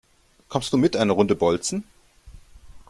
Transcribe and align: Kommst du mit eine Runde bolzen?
Kommst 0.49 0.73
du 0.73 0.77
mit 0.77 0.95
eine 0.97 1.11
Runde 1.11 1.35
bolzen? 1.35 1.83